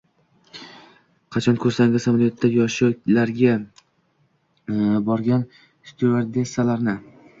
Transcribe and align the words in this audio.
-Qachon 1.35 1.59
ko'rgansiz 1.65 2.07
samolyotda 2.07 2.51
yoshi 2.53 2.89
larga 3.17 3.53
borgan 5.11 5.45
styuardessalarni?! 5.91 6.97